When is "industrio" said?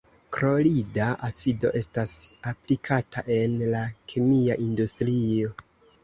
4.69-5.53